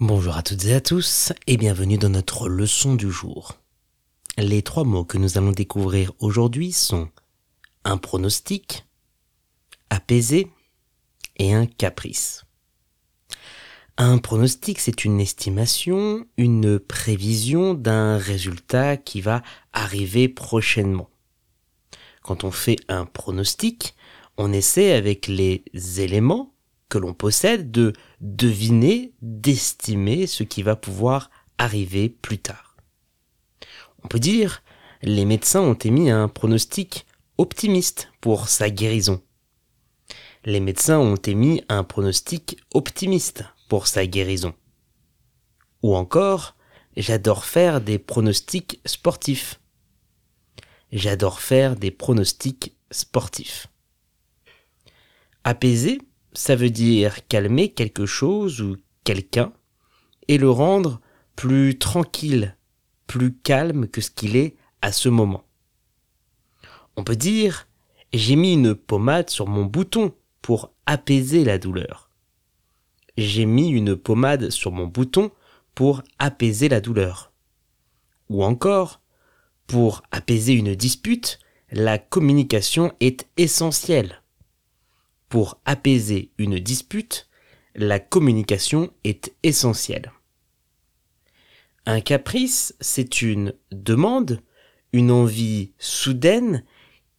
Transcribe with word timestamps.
Bonjour 0.00 0.34
à 0.34 0.42
toutes 0.42 0.64
et 0.64 0.72
à 0.72 0.80
tous 0.80 1.34
et 1.46 1.58
bienvenue 1.58 1.98
dans 1.98 2.08
notre 2.08 2.48
leçon 2.48 2.94
du 2.94 3.10
jour. 3.10 3.60
Les 4.38 4.62
trois 4.62 4.84
mots 4.84 5.04
que 5.04 5.18
nous 5.18 5.36
allons 5.36 5.52
découvrir 5.52 6.12
aujourd'hui 6.20 6.72
sont 6.72 7.10
un 7.84 7.98
pronostic, 7.98 8.86
apaisé 9.90 10.50
et 11.36 11.52
un 11.52 11.66
caprice. 11.66 12.46
Un 13.98 14.16
pronostic, 14.16 14.78
c'est 14.78 15.04
une 15.04 15.20
estimation, 15.20 16.26
une 16.38 16.78
prévision 16.78 17.74
d'un 17.74 18.16
résultat 18.16 18.96
qui 18.96 19.20
va 19.20 19.42
arriver 19.74 20.30
prochainement. 20.30 21.10
Quand 22.22 22.42
on 22.44 22.50
fait 22.50 22.78
un 22.88 23.04
pronostic, 23.04 23.94
on 24.38 24.50
essaie 24.50 24.92
avec 24.92 25.26
les 25.26 25.62
éléments 25.98 26.54
que 26.90 26.98
l'on 26.98 27.14
possède 27.14 27.70
de 27.70 27.94
deviner, 28.20 29.14
d'estimer 29.22 30.26
ce 30.26 30.42
qui 30.42 30.62
va 30.62 30.76
pouvoir 30.76 31.30
arriver 31.56 32.10
plus 32.10 32.38
tard. 32.38 32.76
On 34.04 34.08
peut 34.08 34.18
dire, 34.18 34.62
les 35.02 35.24
médecins 35.24 35.60
ont 35.60 35.74
émis 35.74 36.10
un 36.10 36.28
pronostic 36.28 37.06
optimiste 37.38 38.10
pour 38.20 38.48
sa 38.48 38.68
guérison. 38.68 39.22
Les 40.44 40.60
médecins 40.60 40.98
ont 40.98 41.16
émis 41.16 41.62
un 41.68 41.84
pronostic 41.84 42.58
optimiste 42.74 43.44
pour 43.68 43.86
sa 43.86 44.06
guérison. 44.06 44.54
Ou 45.82 45.94
encore, 45.96 46.56
j'adore 46.96 47.44
faire 47.44 47.80
des 47.80 47.98
pronostics 47.98 48.80
sportifs. 48.84 49.60
J'adore 50.92 51.40
faire 51.40 51.76
des 51.76 51.90
pronostics 51.90 52.74
sportifs. 52.90 53.68
Apaiser, 55.44 56.00
ça 56.32 56.56
veut 56.56 56.70
dire 56.70 57.26
calmer 57.26 57.70
quelque 57.70 58.06
chose 58.06 58.60
ou 58.60 58.76
quelqu'un 59.04 59.52
et 60.28 60.38
le 60.38 60.50
rendre 60.50 61.00
plus 61.36 61.78
tranquille, 61.78 62.56
plus 63.06 63.34
calme 63.34 63.88
que 63.88 64.00
ce 64.00 64.10
qu'il 64.10 64.36
est 64.36 64.56
à 64.82 64.92
ce 64.92 65.08
moment. 65.08 65.44
On 66.96 67.04
peut 67.04 67.16
dire 67.16 67.66
j'ai 68.12 68.36
mis 68.36 68.54
une 68.54 68.74
pommade 68.74 69.30
sur 69.30 69.46
mon 69.46 69.64
bouton 69.64 70.12
pour 70.42 70.72
apaiser 70.86 71.44
la 71.44 71.58
douleur. 71.58 72.10
J'ai 73.16 73.46
mis 73.46 73.68
une 73.68 73.96
pommade 73.96 74.50
sur 74.50 74.72
mon 74.72 74.86
bouton 74.86 75.30
pour 75.74 76.02
apaiser 76.18 76.68
la 76.68 76.80
douleur. 76.80 77.32
Ou 78.28 78.42
encore, 78.44 79.00
pour 79.66 80.02
apaiser 80.10 80.54
une 80.54 80.74
dispute, 80.74 81.38
la 81.70 81.98
communication 81.98 82.92
est 83.00 83.28
essentielle. 83.36 84.19
Pour 85.30 85.60
apaiser 85.64 86.32
une 86.38 86.58
dispute, 86.58 87.28
la 87.76 88.00
communication 88.00 88.90
est 89.04 89.32
essentielle. 89.44 90.12
Un 91.86 92.00
caprice, 92.00 92.74
c'est 92.80 93.22
une 93.22 93.54
demande, 93.70 94.42
une 94.92 95.12
envie 95.12 95.72
soudaine 95.78 96.64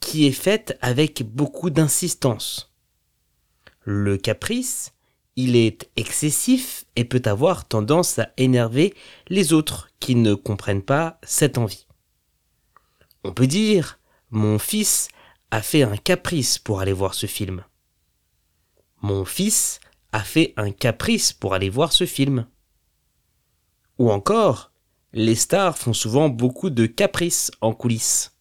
qui 0.00 0.26
est 0.26 0.32
faite 0.32 0.78
avec 0.80 1.22
beaucoup 1.22 1.68
d'insistance. 1.68 2.72
Le 3.82 4.16
caprice, 4.16 4.94
il 5.36 5.54
est 5.54 5.90
excessif 5.96 6.86
et 6.96 7.04
peut 7.04 7.22
avoir 7.26 7.68
tendance 7.68 8.18
à 8.18 8.30
énerver 8.38 8.94
les 9.28 9.52
autres 9.52 9.90
qui 10.00 10.14
ne 10.14 10.32
comprennent 10.32 10.82
pas 10.82 11.18
cette 11.22 11.58
envie. 11.58 11.86
On 13.22 13.34
peut 13.34 13.46
dire, 13.46 13.98
mon 14.30 14.58
fils 14.58 15.08
a 15.50 15.60
fait 15.60 15.82
un 15.82 15.98
caprice 15.98 16.58
pour 16.58 16.80
aller 16.80 16.94
voir 16.94 17.12
ce 17.12 17.26
film. 17.26 17.64
Mon 19.00 19.24
fils 19.24 19.80
a 20.12 20.20
fait 20.20 20.54
un 20.56 20.70
caprice 20.70 21.32
pour 21.32 21.54
aller 21.54 21.70
voir 21.70 21.92
ce 21.92 22.06
film. 22.06 22.46
Ou 23.98 24.10
encore, 24.10 24.72
les 25.12 25.34
stars 25.34 25.78
font 25.78 25.92
souvent 25.92 26.28
beaucoup 26.28 26.70
de 26.70 26.86
caprices 26.86 27.50
en 27.60 27.72
coulisses. 27.74 28.36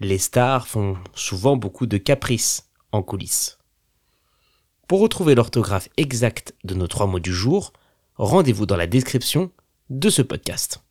Les 0.00 0.18
stars 0.18 0.68
font 0.68 0.96
souvent 1.14 1.56
beaucoup 1.56 1.86
de 1.86 1.98
caprices 1.98 2.70
en 2.92 3.02
coulisses. 3.02 3.58
Pour 4.88 5.00
retrouver 5.00 5.34
l'orthographe 5.34 5.88
exacte 5.96 6.54
de 6.64 6.74
nos 6.74 6.88
trois 6.88 7.06
mots 7.06 7.20
du 7.20 7.32
jour, 7.32 7.72
rendez-vous 8.16 8.66
dans 8.66 8.76
la 8.76 8.86
description 8.86 9.50
de 9.90 10.10
ce 10.10 10.22
podcast. 10.22 10.83